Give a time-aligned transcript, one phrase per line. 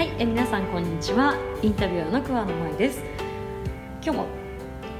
[0.00, 1.36] はい、え皆さんこんにちは。
[1.60, 3.02] インタビュアーの桑野舞です。
[4.02, 4.26] 今日も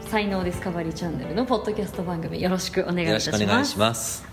[0.03, 3.39] 才能ディスカバリーチャンネルのポッドキャスト番組よろしくお願いいよろたします。
[3.39, 4.27] しくお願いします。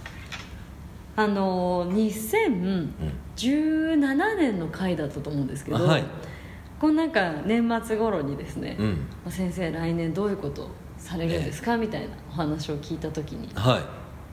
[1.16, 6.04] あの2017年の回だったと思うんですけど、はい。
[6.81, 9.07] このなんか年末頃にですね、うん。
[9.23, 13.84] まあ先生来年どういうことされるんですか、みたいなお話を聞いた時にはい。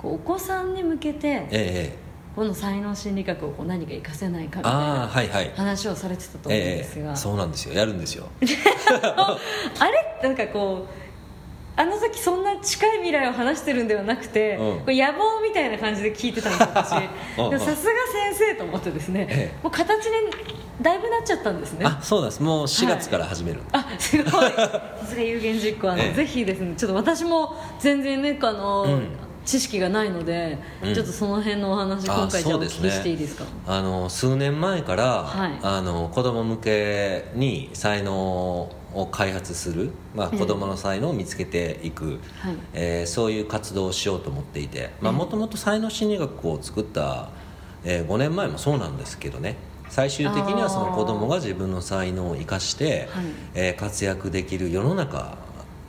[0.03, 2.04] こうお子さんに向けてえええ
[2.35, 5.53] この才能心理学をこう何か活かせないかみえたいなああはいはい。
[5.57, 7.75] 話をされてたと思うんえですが、えそうなんですよ。
[7.75, 8.27] やるんですよ。
[9.15, 9.39] あ
[10.23, 10.29] れ？
[10.29, 11.05] なんかこう
[11.77, 14.81] あの時そんな近い未来を話してるんではなくて、うん。
[14.81, 16.93] これ野望みたいな感じで聞いてたんですよ私。
[17.39, 17.51] うんうん。
[17.51, 17.93] でもさすが
[18.31, 19.63] 先生と思ってですね、ええ。
[19.63, 20.31] もう形に
[20.81, 21.87] だいぶなっちゃったんですね。
[21.87, 22.43] あそうなんです。
[22.43, 24.31] もう4月から始める、あすごい。
[24.55, 25.91] さすが有言実行。
[25.91, 26.13] あの、ええ。
[26.15, 29.09] ぜひですねちょっと私も全然ねあの、うん
[29.45, 30.95] 知識がないので、うん。
[30.95, 33.45] ちょっとその辺のお話あ今回じお聞きしていいですか？
[33.67, 35.59] あの数年前から、はい。
[35.63, 38.13] あの子供向けに才能
[38.95, 40.39] を開発する、まあ、ええ。
[40.39, 42.57] 子供の才能を見つけていく、はい。
[42.73, 47.31] えーそういう活動をしようと思っていてもともと才能心理学を作った、
[47.85, 49.57] えー5年前もそうなんですけどね。
[49.91, 53.25] 最終的にはその子供が自分の才能を生かして、はい。
[53.55, 55.37] えー活躍できる世の中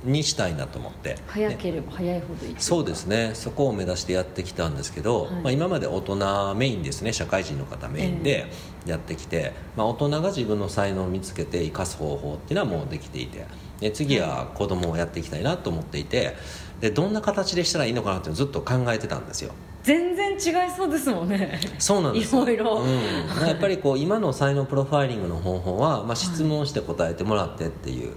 [0.05, 1.17] にしたいなと思って。
[1.27, 3.31] 早ければ早いほどいいそうですね。
[3.33, 5.31] そこを目指してやってきたんですけど、はい。
[5.33, 7.13] まあ、今まで大人メインですね。
[7.13, 8.45] 社会人の方メインで
[8.85, 13.45] やってきて、まあ、大人が自分の才能を見つけて生かす方法っていうのはもうできていて。
[13.79, 16.35] で次は子供をやっていきたいなと思っていて。
[16.81, 19.51] でどんな形でしたらいいのかなってずっと考えてたんですよ。
[19.83, 21.59] 全然違いそうですもんね。
[21.77, 22.43] そうなんですよ。
[22.43, 22.81] いろいろ。
[22.81, 28.13] うん、やっぱりこう今の才能プロファイリングの方法は、まあ、質問して答えてもらってっていう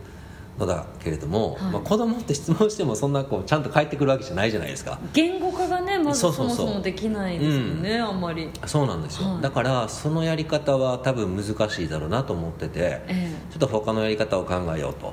[0.59, 1.73] のだけれども、はい。
[1.73, 4.99] まあ、子供って質問してもそんなこうちゃんと返ってくるわけじゃないじゃないですか。
[5.13, 8.51] 言語化がねまずそもそもできないですよね、あんまり。
[8.67, 9.43] そうなんですよ、はい。
[9.43, 15.13] だからそのやり方は多分難しいだろうなと思っててえちょっと他のやり方を考えようと。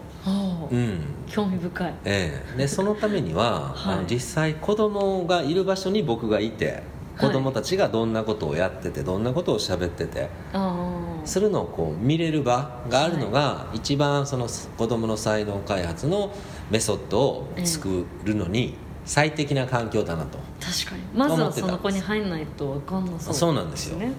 [0.71, 0.99] うん。
[1.27, 1.93] 興味深い。
[2.05, 2.57] ええ。
[2.57, 3.93] でそのためには、はい。
[3.95, 6.83] あの実際子供がいる場所に僕がいて
[7.19, 10.94] 子供たちがどんなことをやっててどんなことを喋っててああ
[11.25, 14.47] するのをこう見れる場があるのが、一番その
[14.77, 16.33] 子供の才能開発の
[16.69, 18.75] メソッドを作るのに
[19.05, 21.03] 最適な環境だなと、確かに。
[21.13, 23.97] まずはその子に入んないと分かんなそうそうなんですよ。
[23.97, 24.13] ね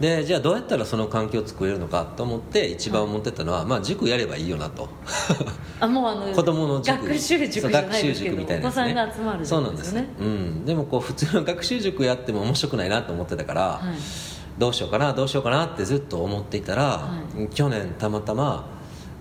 [0.00, 4.88] でじゃあどうやったらその環境を作れるのかと思って一番思ってたのは、まあ塾やればいいよなと。
[5.80, 7.04] あもうあの 子供の塾。
[7.04, 8.94] 学習塾学習塾みたいどお子なやつね。
[8.94, 9.96] さんが集まるそうなんです。
[9.96, 17.22] よねうん、でもこう普通の学習塾やっても面白くないなと思ってたから、はいどうしようかなどうしようかなってずっと思っていたら、は
[17.54, 18.66] 去年たまたま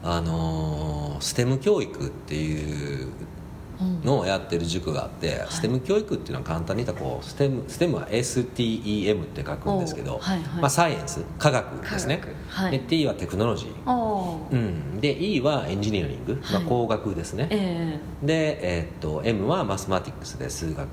[0.03, 3.07] あのー、ステム教育っていう
[3.79, 10.61] うんのをやってる塾があって、ステム教育っていうのは簡単に言ったらこうステムステムは STEM って書くんですけど、おはいはい。
[10.61, 12.21] まあ、サイエンス科学ですね。
[12.49, 12.71] はい。
[12.71, 14.55] で T はテクノロジー、う。
[14.55, 20.87] ん、で E はエンジニアリング、まあ、はい工学ですね、えで、えーっと M はマスマティックスで数学。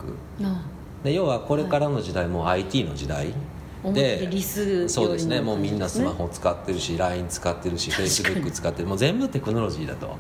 [1.03, 3.29] で要はこれからの時代も IT の時代。
[3.29, 5.41] 表でそうですね。
[5.41, 8.89] もうみんなスマホ使ってるし LINE 使ってるし Facebook 使ってる。
[8.89, 10.09] もう全部テクノロジーだと。
[10.09, 10.19] はい。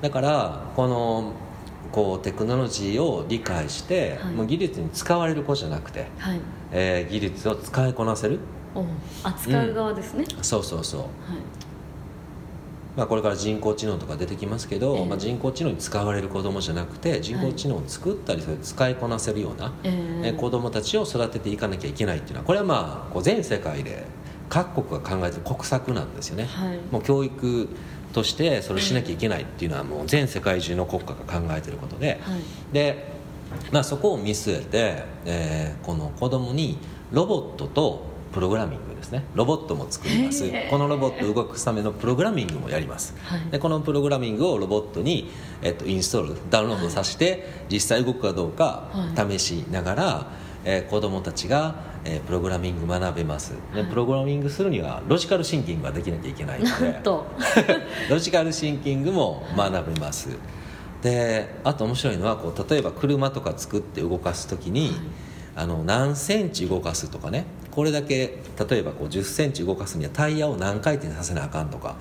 [0.00, 1.32] だからこの
[1.92, 4.34] こうテクノロジーを理解して、はい。
[4.34, 6.40] もう技術に使われる子じゃなくて、はい。
[6.72, 8.38] えー技術を使いこなせる。
[8.74, 8.84] お
[9.24, 11.10] 扱う側ですね、そうそうそう、はい
[13.00, 15.06] まあ、これから人工知能とか出てきますけど、ええ。
[15.06, 20.28] まあ、人工知能に使われる子供じゃなくて人工知能を作ったりそれ使いこなせるような、ええ。
[20.28, 24.04] え子供たちを育てていかなきゃいけないっていうのはこれはまあこう全世界で
[24.50, 26.78] 各国が考えてる国策なんですよね、はい。
[26.90, 27.70] もう教育
[28.12, 32.40] としてそれしなきゃいけないっていうのはもう全世界中の国家が考えてることで、はい。
[32.74, 33.12] で、
[33.72, 36.76] まあ、そこを見据えて、えーこの子供に
[37.12, 39.24] ロボットとプログラミングですね。
[39.34, 40.46] ロボットも作ります。
[40.46, 40.70] へー。
[40.70, 43.40] このロボットを動かすためのプログラミングもやります、はい。
[43.50, 45.30] でこのプログラミングをロボットに、
[45.62, 49.38] えっと、インストールダウンロードさせて、実際動くかどうかはい。
[49.38, 50.26] 試しながら、
[50.64, 51.74] えー子供たちが、
[52.04, 53.54] えープログラミング学べます。
[53.74, 53.90] ではい。
[53.90, 57.00] プログラミングするにはロジカルシンキングができなきゃいけないので
[58.08, 60.28] ロジカルシンキングも学べます。
[61.02, 64.92] であと面白いのはこう例えば車とか作って動かす時に、
[65.56, 68.38] あの何センチ動かすとかねこれだけ
[68.68, 71.96] 例えばこう1 0センチ動かすにはタイヤを何回転させなあかんとか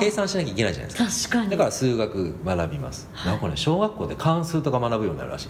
[0.00, 1.36] 計算しなきゃいけないじゃないですか。
[1.36, 1.50] 確かに。
[1.50, 3.32] だから数学学びます、はい。
[3.32, 5.48] なんかね小学校で関数とか学ぶようになるらしい。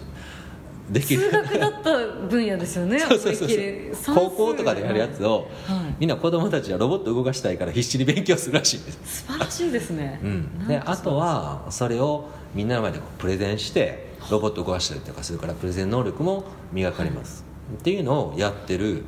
[0.91, 1.21] できる。
[1.21, 1.97] 数学だった
[2.27, 2.99] 分野ですよね。
[3.01, 5.95] そうそうそう思いっきり算数高校とかでやるやつを、はい。
[5.99, 9.25] みんな子供たちはロボット動かしたいから必死に勉強するらしいんです。
[9.25, 17.43] 素晴らしいですね、うん、であとはそれをみんなの前でプレゼンしてロボットを動かしたりとかするからプレゼン能力も磨かれます、
[17.77, 19.03] っていうのをやってる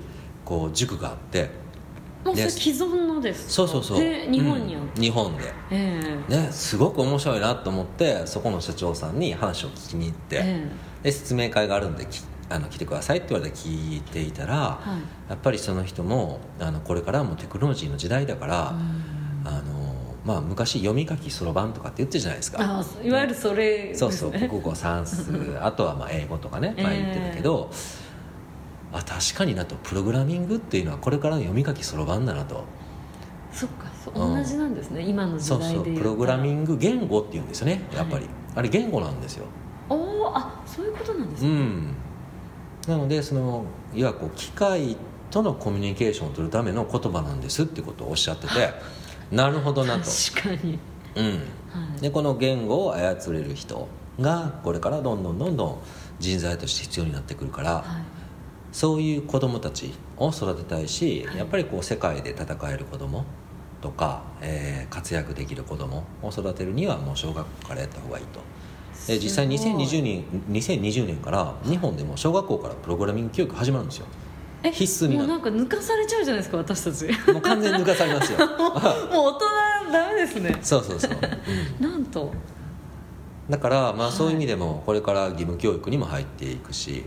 [0.51, 1.50] こう塾があって。
[2.25, 3.51] もうそれで既存のですか？
[3.51, 4.00] そうそうそう。
[4.00, 5.53] で日本にある、うん日本で。
[5.71, 6.36] ええ。
[6.36, 10.68] ねすごく面白いなと思ってそこの社長さんに話を聞きに行って、え
[11.03, 14.80] で説明会があるんできあの来てくださいって言われて聞いていたら、は
[15.27, 15.30] い。
[15.30, 18.75] やっぱりその人もあのこれからはもうテクノロジーの時代だから、
[19.45, 19.48] うん。
[19.48, 19.81] あの
[20.24, 22.59] まあ、昔読み書きそろばんとかって言ってるじゃないですか。
[22.62, 27.71] あいわゆるそれね、そうそう国語算数 あとはまあ英語とかね、まあ、言ってたけど、
[28.94, 29.76] あ確かになと。
[29.76, 32.64] プログラミングっていうのはこれからの読み書きそろばんだなと。
[33.52, 34.36] そっかそううん。
[34.36, 39.46] 同じなんですね、今の時そう代で言そうプログラミグング言語っていうんですよねやっぱり、あれ言語なんですよ。
[39.90, 41.96] おおあそういうことなんですね、うん。
[42.88, 44.96] なのでそのいわゆるこう機械
[45.30, 48.74] とのコミュニケーションを取るための言葉なんですってことをおっしゃってて
[49.32, 50.80] なるほどなと、確かに。
[51.16, 51.32] うん、は
[51.98, 52.02] い。
[52.02, 53.88] でこの言語を操れる人
[54.20, 55.80] がこれからどんどんどんどん
[56.20, 58.21] 人材として必要になってくるから、はい
[58.72, 61.38] そういう子供たちを育てたいし、はい。
[61.38, 63.26] やっぱりこう世界で戦える子供
[63.82, 68.40] とか、えー活躍できる子供を育てるにはもう小学校からやった方がいいと。
[69.08, 74.06] で実際すごい2020年 ,2020 年から日本でも小学校からプログラミング教育始まるんですよ。
[74.64, 75.28] え必須になる。
[75.28, 77.32] もうなんか抜かされちゃうじゃないですか私たち。
[77.32, 78.38] もう完全に抜かされますよ。
[78.46, 79.40] もう大人
[79.92, 80.60] ダメですね。
[80.62, 81.12] そうそうそう、
[81.82, 81.92] うん。
[81.92, 82.32] なんと。
[83.50, 84.12] だからまあはい。
[84.12, 87.04] そういう意味でもこれから義務教育にも入っていくし、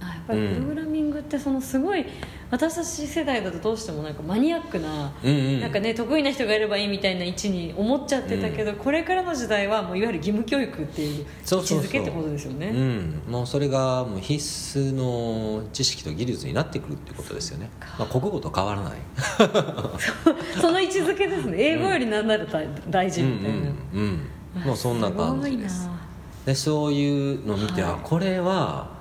[0.00, 0.91] あやっぱりプログラミング
[1.22, 2.04] ってそのすごい
[2.52, 5.60] 私たち世代だとどうしてもなんかマニアックな、うんうん。
[5.62, 12.68] なんかね得意な人がいればいいみたいな位置に思っちゃってたけど、これからの時代はもういわゆる義務教育っていう位置づけってことですよね。
[12.68, 18.92] うん、もうそれがもう必須の知識と技術になってくるってことですよね、まあ、国語と変わらない。
[20.60, 21.56] その位置づけですね。
[21.56, 23.64] 英語よりなんなら大大事みたいな、うん
[23.94, 25.88] うんうん、もうそんな感じです。
[26.44, 27.92] でそういうのを見て、はい。
[27.92, 28.91] あこれは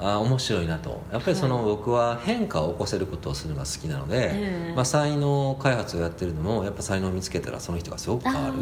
[0.00, 1.02] あ面白いなと。
[1.12, 1.64] やっぱりその、はい。
[1.66, 8.54] 僕は変化を起こせることをするのが好きなので、ええまあ、才能開発をやってるのもやっぱ才能を見つけたらその人がすごく変わる。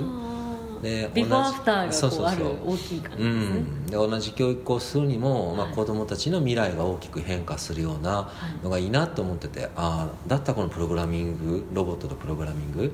[0.83, 2.73] でビフォーアフターがこうそうそうそう。
[2.73, 8.31] 大きい感じうですね、ん、で同じ教育をするにも、まあ、はい子どもたちの未来が大きく変化するような
[8.63, 12.93] のがいいなと思ってて、ああだったらこのプログラミングロボットとプログラミング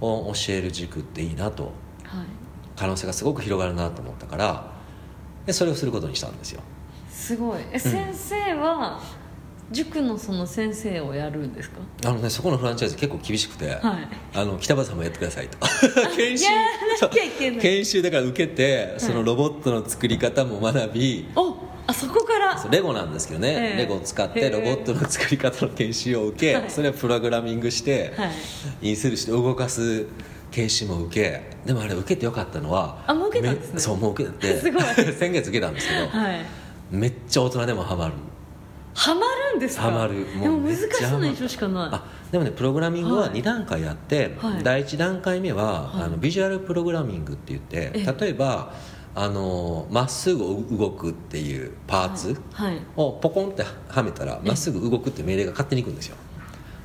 [0.00, 1.64] を教える塾っていいなと。
[2.04, 2.42] はい。
[2.76, 4.72] 可能性がすごく広がるなと思ったから
[5.46, 6.62] でそれをすることにしたんですよ
[7.22, 7.58] すごい。
[7.72, 9.00] え先生は
[9.70, 11.76] 塾のその先生をやるんですか？
[12.06, 13.80] あのねそこのフランチャイズ結構厳しくて、はい。
[14.34, 15.58] あの北場さんもやってくださいと。
[16.16, 16.46] 研修
[17.60, 22.68] 研修だから受けてそのロボットの作り方も学び、おあそこから？
[22.70, 23.78] レゴなんですけどね、ええ。
[23.78, 26.70] レゴを使ってロボットの作り方の研修を受け、はい。
[26.70, 28.30] それをプログラミングして、はい。
[28.82, 30.06] インスルして動かす
[30.50, 33.74] 研修も受けでもあれ受けてよかったのはあもう受けたんですね。
[33.74, 34.82] めそうもう受けて すごい。
[35.18, 36.44] 先月受けたんですけど、はい
[36.92, 38.12] めっちゃ大人でもハマる。
[38.94, 39.22] ハマ
[39.52, 39.84] るんですか？
[39.84, 40.26] ハマる。
[40.38, 41.88] でも難めっしそうな印象しかない。
[41.90, 43.30] あでもねプログラミングははい。
[43.32, 44.62] 2段階あって、はい。
[44.62, 46.02] 第1段階目は、はい。
[46.04, 48.74] あのビジュアルプログラミングって言ってえ例えば
[49.14, 52.78] あのまっすぐ動くっていうパーツ、はい。
[52.96, 56.16] をポコンってはめたらまっすぐ動くって命令が勝手にいくんですよ。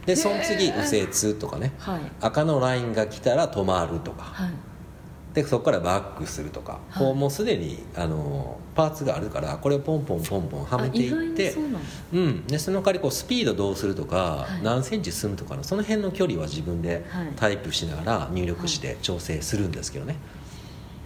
[0.05, 1.73] でその次右折とかね。
[1.79, 2.01] はい。
[2.21, 4.23] 赤のラインが来たら止まるとか。
[4.23, 4.51] はい
[5.37, 7.05] でそこからバックするとか、はい。
[7.05, 14.63] こうもうすでにあのパーツがあるからこれをポンポンポンポンはめていってにそうなんでその代わりこうスピードどうするとか、はい。
[14.63, 17.27] 何センチ進むとかのその辺の距離は自分ではい。
[17.35, 20.15] タイプしながら入力して調整するんですけどね、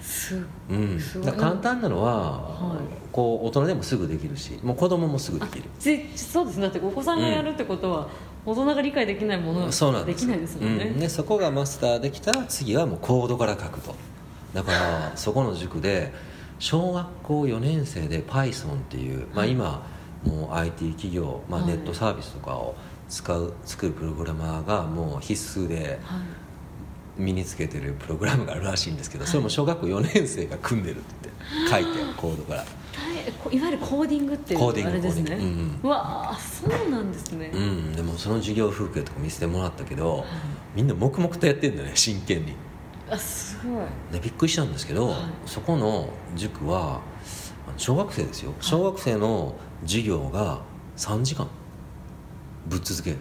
[0.02, 0.98] すうん。
[1.38, 2.80] 簡単なのは、はい。
[3.12, 5.66] こう大人でもすぐできるしもう子供もすぐできる。
[5.78, 6.64] ぜそうですね。
[6.64, 8.08] だってお子さんがやるってことは、
[8.46, 13.96] 大人が理解できないものそうなんできないですもんね、うん、でそこがマスターできたら次はもうコードから書くと
[14.54, 16.14] だからそこの塾で
[16.60, 19.88] 小学校4年生で Python っていう、まあ、はい今
[20.24, 21.72] もう IT 企業、まあ、はい。
[21.72, 22.76] ネットサービスとかを
[23.10, 26.20] 使う作るプログラマーがもう必須ではい。
[27.18, 29.32] 身につけてるプログラムがあるらしいんですけど、はい。
[29.32, 31.30] それも小学校4年生が組んでるって
[31.70, 32.64] 書いてコードから。
[33.52, 35.36] いわゆるコーディングっていうあれですね。
[35.36, 37.94] うんうわあそうなんですね、うん。
[37.94, 40.26] でもその授業風景とか見せてもらったけど、
[40.76, 42.54] みんな黙々とやってんだよね真剣に
[43.12, 43.86] あすごい。
[44.14, 45.20] でびっくりしたんですけど、はい。
[45.46, 47.02] そこの塾は
[47.78, 48.54] 小学生ですよ。
[48.62, 50.62] 小学生の授業が
[50.98, 51.48] 3時間。
[52.68, 53.18] ぶっ続ける。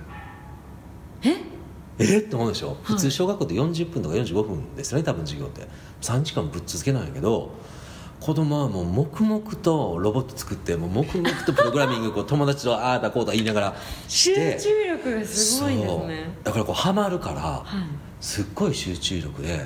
[1.23, 1.37] え？
[1.99, 2.19] え？
[2.19, 5.67] っって思うでしょ、普通小学校って40分とか45分ですね多分授業って。
[6.01, 7.51] 3時間ぶっ続けなんやけど
[8.21, 13.77] 子供はもう黙々とロボット作ってもう黙々とプログラミングこう友達とああだこうだ言いながら
[14.09, 16.31] し集て中力がすごいんですね。
[16.45, 18.23] だからこうハマるからはい。
[18.23, 19.61] すっごい集中力ではい。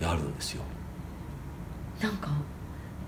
[0.00, 0.62] やるんですよ、
[2.00, 2.30] なんか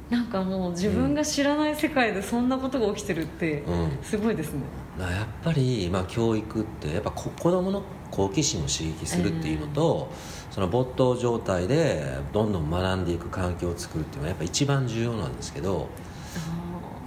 [0.09, 3.99] なんかもう自分が知らない世界でそんなことが起きてるってうん。
[4.01, 4.61] すごいですね、
[4.97, 7.83] まあやっぱり、まあ、教育ってやっぱこ子供の
[8.15, 10.09] 好奇心を刺激するっていうのと、
[10.53, 15.89] その没頭状態でどんどん学んでいく環境を作るっていうのはやっぱ一番重要なんですけど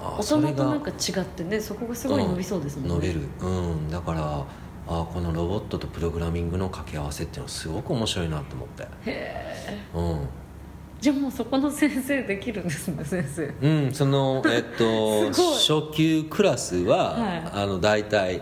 [0.02, 3.22] 大人となんか違ってねそこがすごい伸びそうですもんね、伸びる。
[3.40, 4.46] うんだから
[4.90, 8.84] あこのロボットとプログラミングの掛け合わせっていうのはすごく面白いなと思って。
[8.84, 10.28] へえうん。
[11.00, 13.54] じゃあもうそこの先生できるんですね先生。
[13.62, 17.50] うん、そのえっと 初級クラスは、はい。
[17.54, 18.42] あの大体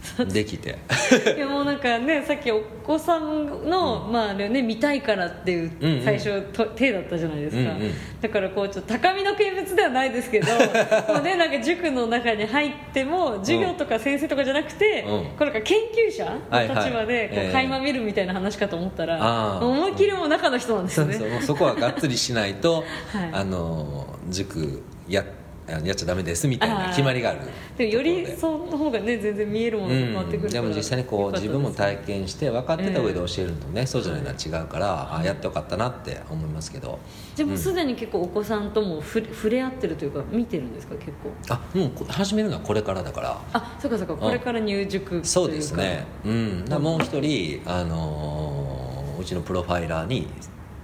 [0.32, 0.78] できて。
[1.36, 6.04] いやもうなんかねさっきお子さんの、まああれね見たいからっていううんうん。
[6.04, 7.92] 最初と手だったじゃないですか、うんうん。
[8.20, 10.46] だからこうちょっと高みの見物ではないですけど
[11.12, 15.24] もうねなんか塾の中に入っても授業とか先生とかじゃなくて、うん。
[15.38, 15.78] これか研
[16.08, 16.84] 究者のはいはい。
[16.84, 17.46] 立場でこえ。
[17.46, 19.64] えう垣間見るみたいな話かと思ったら、あー。
[19.64, 21.14] 思いっきりもう中の人なんですよね。
[21.14, 21.42] そうそう。
[21.42, 22.84] そこはがっつりしないと、はい。
[23.32, 25.24] あの塾や
[25.70, 27.40] やっちゃダメですみたいな決まりがある
[27.76, 36.98] でもよりその方がね全然見えるものが変わってくるから、うん、でも実際にこう自分も体験して分かってた上で教えるのとね、そうじゃないのは違うから、あやってよかったなって思いますけど。
[37.34, 41.54] じゃあもうすでに結構お子さんともふれ触れ合ってるというか見てるんですか結構？
[41.54, 43.40] あもうこ始めるのはこれからだから。
[43.52, 46.04] あそうかそうかこれから入塾そうですね。
[46.24, 46.64] うん。
[46.80, 48.80] もう一人、あのー
[49.20, 50.26] うちのプロファイラーに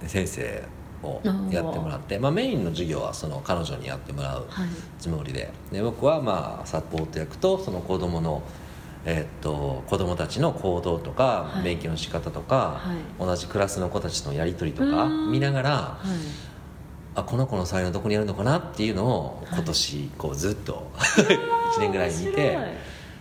[0.05, 0.63] 先生
[1.03, 4.67] をやってもらって、まあ、メインの授業はその彼女にやってもらうはい。
[4.99, 5.51] つもりで。
[5.71, 8.41] で僕はまあサポート役とその子供の
[9.05, 11.63] えーっと子供たちの行動とか、はい。
[11.63, 12.97] 勉強の仕方とか、はい。
[13.25, 16.07] 同じクラスの子たちのやり取りとかうん見ながらはい。
[17.15, 19.59] あこの子の才能どこにあるのかなっていうのをはい。
[19.59, 22.57] 今年こうずっと1 年ぐらい見面て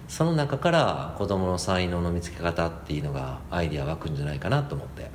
[0.08, 5.10] その中から子供の才能の見つけ方っていうのがアイディア湧くんじゃないかなと思って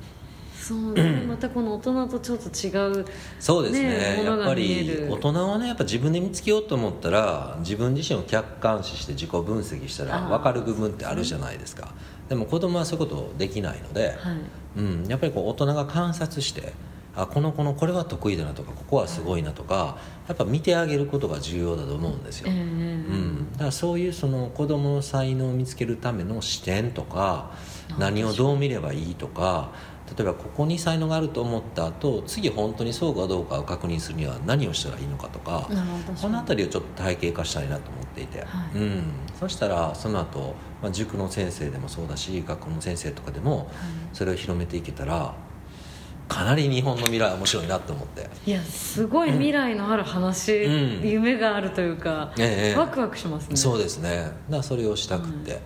[0.61, 1.23] そうね。
[1.27, 3.05] またこの大人とちょっと違う
[3.39, 4.23] そうですね。
[4.23, 11.93] やっぱりる大人はねやっぱ自分で見つけようと思ったら自分自身を客観視して自己分析したら分かる部分ってあるじゃないですか。
[12.29, 14.37] でも子供はそういうことできないので、はい。
[14.77, 16.71] うん、やっぱりこう大人が観察して
[17.15, 22.61] あこの子のこれは得意だなとかここはすごいなとかやっぱ見てあげることが重要だと思うんですよ、ええ。
[22.61, 27.51] うん、だからそういうその子供の才能を見つけるための視点とか
[27.91, 29.71] あ何をどう見ればいいとか
[30.17, 35.69] 例えばここに才能があると思った後次本当にそうかどうかを確認するには何をしたらいいのかとか
[36.21, 38.77] この辺りをちょっと体系化したいなと思っていて、はい。
[38.77, 39.03] うん、
[39.39, 43.71] そしたらその後、まあ塾の先生でもそうだし学校の先生とかでも
[44.11, 45.33] それを広めていけたら
[46.27, 48.29] かなり日本の未来は面白いなと思って。
[48.45, 51.07] いやすごい未来のある話、うん。
[51.07, 53.55] 夢があるというか、ええワクワクしますね。
[53.55, 54.09] そうですね。
[54.17, 55.59] だからそれをしたくって、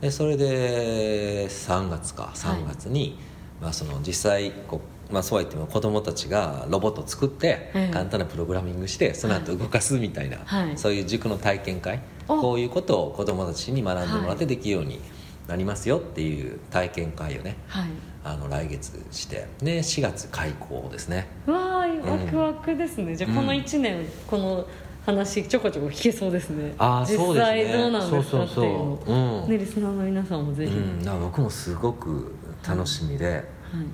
[0.00, 3.18] でそれで3月か3月に、
[3.60, 10.78] まあ、その実際こう、まあ、そうは言っても子供たちがロボットを作って、ええ簡単なプログラミングしてその後動かすみたいな、はい。
[10.78, 12.40] そういう塾の体験会お。
[12.40, 15.00] こういうことを子供たちに学んでもらってはできるように
[15.46, 17.90] なりますよっていう体験会をねはい。
[18.22, 21.26] あの来月してで4月開校ですね。
[21.46, 24.66] うわーワクワクですね、じゃあこの1年、この
[25.06, 26.74] 話ちょこちょこ聞けそうですね。
[26.78, 27.64] あーそうですね。
[27.64, 29.16] 実際どうなんですかそうそうそうっていう。
[29.16, 29.50] のうん。
[29.50, 32.34] ねリスナーの皆さんもぜひ、うん、僕もすごく
[32.66, 33.44] 楽しみで、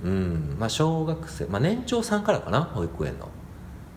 [0.04, 0.56] うん。
[0.58, 2.62] まあ、小学生、まあ、年長さんからかな？
[2.62, 3.28] 保育園の。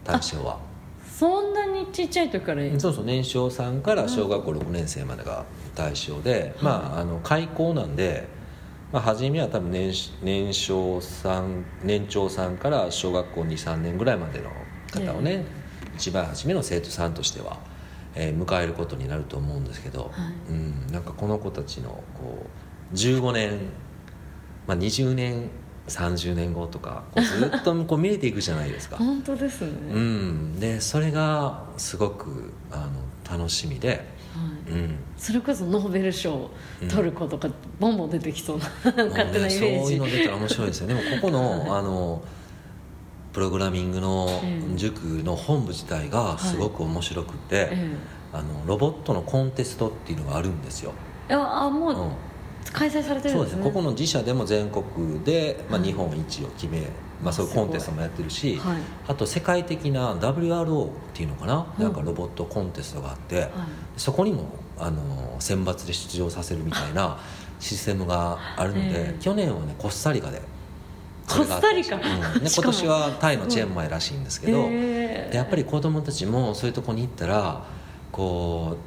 [0.04, 0.60] 対象は。
[1.06, 3.06] そんなにちっちゃい時からいいそうそう。
[3.06, 5.46] 年少さんから小学校6年生までが
[5.76, 8.28] 対象で、まああの開校なんで、
[8.94, 14.50] まあ、初めは多分年年少さん年長さんから小学校23年ぐらいまでの
[14.92, 15.46] 方をね、
[15.96, 17.58] 一番初めの生徒さんとしては、
[18.16, 20.52] えー迎えることになると思うんですけど、はい。
[20.52, 22.46] うん、なんかこの子たちのこ
[22.92, 23.60] う15年、
[24.70, 25.50] まあ、20年
[25.88, 28.98] 30年後とかこうずっとこう見えていくじゃないですか。
[29.02, 32.88] 本当ですね、うん、でそれがすごくあ
[33.28, 34.72] の楽しみで、はい。
[34.72, 36.52] うん、それこそノーベル賞
[36.88, 37.50] 取る子とか、
[37.80, 38.66] ボンボン出てきそうな
[39.08, 40.88] 勝手なイメもうねそうージいうの出たら面白いですよ。
[40.88, 42.22] でもここの あの
[43.34, 44.76] プログラミングのええ。
[44.76, 47.96] 塾の本部自体がすごく面白くて、え
[48.32, 50.94] あのロボットのコンテストっていうのがあるんですよ、
[51.28, 52.29] えいやあもう、うん
[52.72, 53.56] 開催されてるそうんですね。
[53.56, 53.64] ですね。
[53.64, 55.90] ここの自社でも全国で、まあ、はい。
[55.90, 56.88] 日本一を決め、
[57.24, 58.82] まあ、そういうコンテストもやってるし、はい。
[59.08, 63.50] あと世界的な WRO っていうのかな、うんなんかロボットコンテストがあって、はい。
[63.98, 64.46] そこにも
[64.78, 67.20] あの選抜で出場させるみたいな
[67.60, 69.18] システムがあるので、ええ。
[69.20, 70.42] 去年はねコスタリカで
[71.28, 72.00] コスタリカう
[72.40, 72.44] ん。
[72.44, 72.74] で しかも。
[72.74, 77.64] 今年はタイのチェンマイらしいんですけど、へえでやっぱり子供たちもそういうとこに行ったら
[78.12, 78.78] こ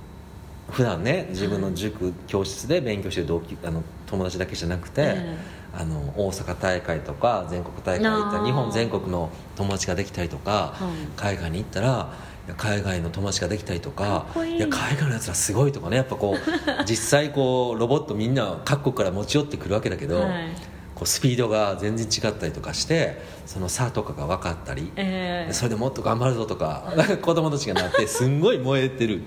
[0.71, 5.37] 普段ね自分の塾、教室で勉強してる同期あの友達だけじゃなくて、え
[5.75, 11.07] あの大阪大会とか全国大会行った日本全国の友達ができたりとか、はい。
[11.17, 12.13] 海外に行ったら
[12.57, 16.37] 海外の友達ができたりとかいや海外のやつらすごいとかねやっぱこう
[16.85, 20.72] 実際こうロボットみんな各国から持ち寄ってくるわけだけど、はい
[21.03, 25.53] こうスピードが全然違ったりとかしてその差とかが分かったり、ええ。
[25.53, 29.23] それでもっと頑張るぞとか 子供たちがなってすんごい燃えてる。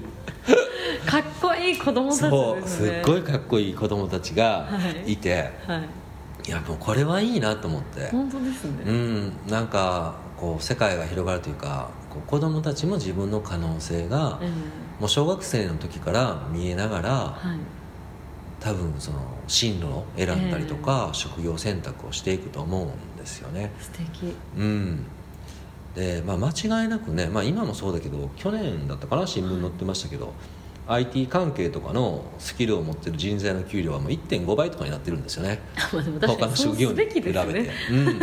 [1.05, 3.01] かっこいい子供たちそうですすね。
[3.01, 4.69] っごいかっこいい子供たちが
[5.05, 5.17] い。
[5.17, 6.47] て、はい。
[6.47, 8.07] い、やもうこれはいいなと思って。
[8.07, 14.49] 本当ですね、うんなんかこう世界が広がるというかこう子供たちも自分の可能性が、え
[15.01, 17.59] もう小学生の時から見えながら、えはい
[18.65, 23.71] 多分その進路を選んだりとか、職業選択をしていくと思うんですよね。
[23.79, 24.33] 素敵。
[24.57, 25.05] うん。
[25.93, 26.49] で、まあ、間
[26.81, 30.33] 違いなくね、まあ、今もそうだけど去年だったかな新聞載ってましたけど、
[30.87, 35.59] IT 関係とかのスキルを持ってる人材の給料はもう1.5倍とかになってるんですよね。
[36.25, 37.71] 他の職業に比すべて、ね。
[37.91, 38.19] うん、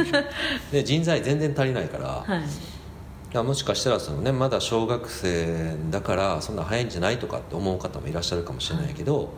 [0.73, 3.45] で人材全然足りないから、はい。
[3.45, 9.33] もしかしたらその、ね、まだ小学生だからそんな早いんじゃないとかって思う方もいらっしゃるかもしれないけど、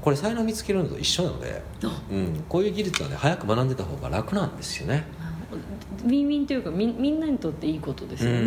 [0.00, 1.62] これ才能見つけるのと一緒なので、
[2.10, 5.04] うん、こういう技術はね早く学んでた方が楽なんですよね。
[6.04, 8.38] ウィンウィンというかみみんなにとっていいことですよね、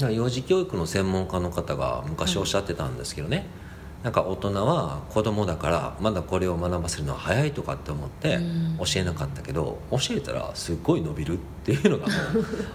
[0.00, 0.14] うん。
[0.14, 3.46] 幼児教育の専門家の方が昔おっしゃってたんですけどね、
[4.02, 8.78] なんか大人は子供だからまだこれを学ばせるのは早いとかって思ってうん。
[8.78, 12.06] 教えなかったけど教えたらすっごい伸びるっていうのが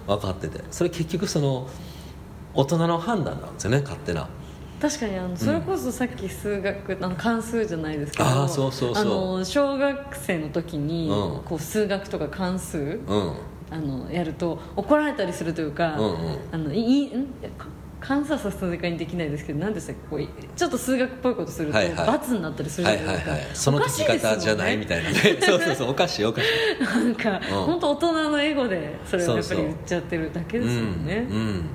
[0.08, 0.64] 分かってて。
[0.72, 1.68] それ結局その
[2.54, 4.30] 大人の判断なんですよね勝手な
[4.80, 9.04] 確かにあのそれこそさっき数学あの関数じゃないですけどあーそうそうそう。
[9.04, 11.44] あの小学生の時に、うん。
[11.44, 13.34] こう数学とか関数うん。
[13.70, 16.40] あのやると怒られたりするというか、うんうん。
[16.52, 17.26] あのいいん？
[17.58, 17.66] か
[18.00, 22.08] 観察はさすがにできないですけど何でしたっけこういちょっと数学っぽいことするとはいはい。
[22.08, 25.16] 罰になったりするはいじゃないですか、はいはいその解き方じゃないみたいなね。
[25.42, 26.46] そうそうそうおかしいおかし
[26.80, 26.84] い。
[26.84, 31.28] なんか、本当大人のエゴでそれをやっぱり言っちゃってるだけですもんね。
[31.30, 31.36] うん。
[31.36, 31.70] うん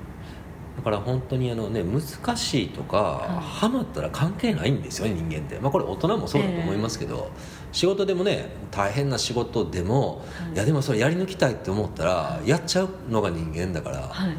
[0.76, 3.60] だから本当にあの、ね、難しいとか、い。
[3.60, 7.30] ハマったら関係ないんですよね人間って、まあ、これ大人もそうだと思いますけど、
[7.72, 10.54] 仕事でもね大変な仕事でも、はい。
[10.54, 14.36] い、やでもそれやり抜きたいって思ったらやっちゃうのが人間だから、はい。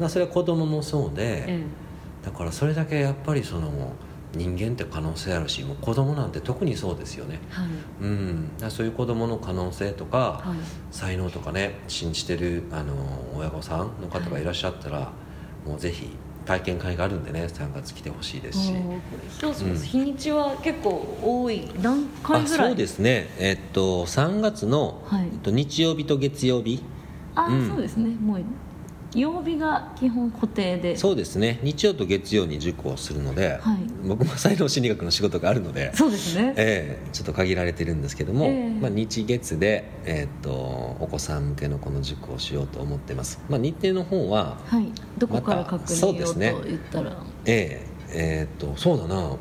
[0.00, 1.62] うん、それは子供もそうで、え。
[2.24, 3.92] だからそれだけやっぱりその
[4.36, 7.68] 人間って可能性あるしもう子供なんて特にそうですよね、えはい。
[8.02, 10.94] うん、そういう子供の可能性とか、はい。
[10.94, 12.94] 才能とかね信じてるあの
[13.36, 15.12] 親御さんの方がいらっしゃったら、
[15.66, 16.16] もうぜひ
[16.46, 18.76] 体験会があるんでね3月来てほしいですし、おー
[19.10, 19.76] これどううん。
[19.82, 22.68] 日にちは結構多い何回あぐらい？
[22.68, 23.34] そうですね。
[23.38, 25.28] えっと3月の、はい。
[25.32, 26.82] えっと、日曜日と月曜日。
[27.34, 27.68] あ、うん。
[27.68, 28.10] そうですね。
[28.20, 28.44] もう
[29.20, 30.96] 曜日が基本固定で。
[30.96, 31.58] そうですね。
[31.62, 33.78] 日曜と月曜に塾をするので、はい。
[34.06, 36.54] 僕も才能心理学の仕事があるのでそうですね。
[36.56, 38.70] ええちょっと限られてるんですけども、ええ。
[38.70, 40.50] まあ、日月で、えっと
[41.00, 44.86] お子さん向けのこの塾をしようと思ってます、まあ、日程の方ははい。
[45.18, 46.54] どこから確認をとですね。
[46.66, 49.14] 言ったら、えええーっとそうだな。
[49.16, 49.38] こ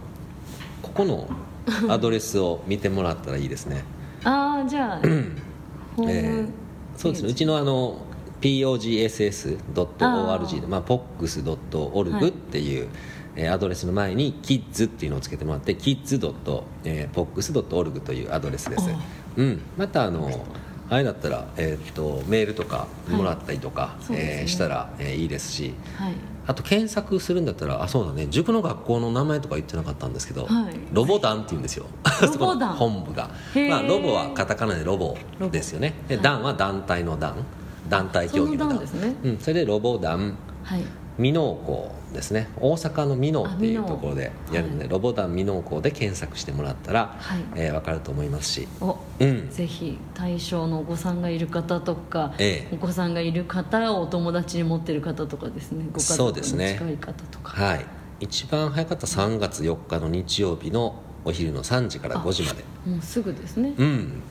[0.94, 1.28] この
[1.90, 3.84] アドレスを見てもらったらいいですね。
[4.24, 6.48] ああじゃあえー
[6.96, 7.30] そうですね。
[7.30, 8.03] うちのあの
[8.44, 12.90] pogss.org でまあ、pox.org っていう、
[13.36, 18.90] えーアドレスの前に kids っていうのをつけてもらって kids.pox.org というアドレスです。
[18.92, 19.00] あ、
[19.38, 20.46] うん、またあの
[20.90, 24.40] あれだったら、えーっとメールとかもらったりとか、そうですね。
[24.42, 25.74] えーしたら、えーいいですし。
[25.96, 26.14] はい。
[26.46, 28.28] あと検索するんだったらあそうだね。
[28.30, 30.78] 塾の学校の名前とか言ってなかったんですけど、はい。
[30.92, 31.86] ロボ団って言うんですよ。
[32.78, 33.30] 本部が。
[33.70, 35.16] まあ、ロボはカタカナでロボ
[35.50, 35.94] ですよね。
[36.10, 36.24] ではい。
[36.24, 37.46] 団は団体の団
[37.90, 39.16] 団体競技の団その団ですね。
[39.24, 40.84] うん、それでロボ団はい。
[41.18, 42.50] 校ですね。
[42.58, 44.90] 大阪の箕面っていうところでやるんで、はい。
[44.90, 47.40] ロボ団箕面校で検索してもらったら、はい。
[47.56, 48.68] えー分かると思いますし。
[48.82, 49.50] おうん。
[49.50, 52.76] ぜひ対象のお子さんがいる方とか、ええ。
[52.76, 55.86] お子さんがいる方をお友達に持ってる方とかですね。
[55.92, 56.76] ご家族にそうですね。
[56.80, 57.86] 近い方とか、はい。
[58.20, 62.64] 一番早かった3月4日の日曜日のお昼の3時から5時まで。
[62.86, 64.22] もうすぐですね、うん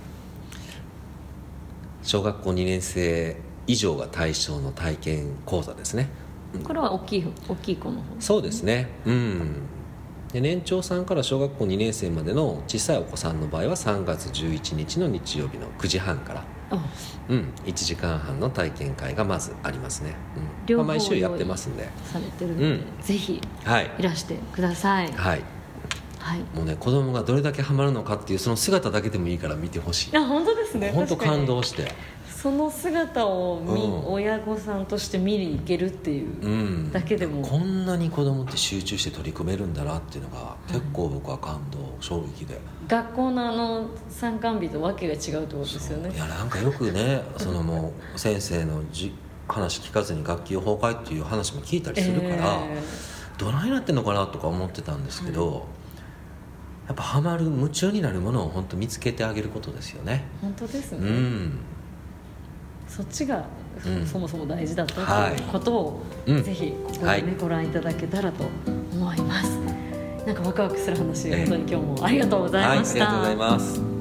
[2.03, 3.37] 小学校2年生
[3.67, 6.09] 以上が対象の体験講座ですね。
[6.65, 8.03] これは大きい大きい子の方。
[8.21, 8.89] そうですね。
[9.07, 9.63] うん。
[10.33, 16.85] で年長さんから小学校2年生までの小さいお子さんの場合は3月11日の日曜日の9時半からあ。
[17.29, 20.15] うん、1時間半の体験会がまずありますね、
[20.69, 20.87] うん。
[20.87, 21.89] 毎週やってますんで。
[22.05, 22.85] されてるので、うん。
[23.03, 23.91] ぜひはい。
[23.99, 25.13] いらしてください。
[25.13, 25.43] はい
[26.23, 26.41] はい。
[26.55, 30.17] もうね子供がどれだけハマるのかっていうその姿だけでもいいから見てほしい。
[30.17, 30.93] あ本当ですね。
[30.95, 31.93] 本当感動して。
[32.43, 34.13] その姿を見、うん。
[34.13, 36.93] 親御さんとして見に行けるっていううん。
[36.93, 42.61] だけでも、こんなに子供って集中して取り組めるんだなっていうのが結構僕は感動衝撃で。
[42.89, 46.13] 学校のあの参観日とわけが違うってことですよね。
[46.13, 49.13] いやなんかよくね そのもう先生のじ
[49.49, 52.83] 話聞かずに学級崩壊っていう話も聞いたりするから、 え
[53.39, 55.67] どないなってんのかなとか思ってたんですけど、
[56.89, 60.25] やっぱハマる夢中になるものを本当見つけてあげることですよね。
[60.39, 61.53] ー本当ですうね、ん
[62.89, 63.45] そっちが、
[63.87, 64.07] うん。
[64.07, 65.35] そもそも大事だったとはい。
[65.35, 66.43] いうことを、うん。
[66.43, 67.25] ぜひここでね、はい。
[67.41, 68.45] ご覧いただけたらと
[68.93, 69.59] 思います。
[70.27, 71.37] なんかワクワクする話ええ。
[71.47, 73.92] 本当に今日もありがとうございました、はいありがとうございます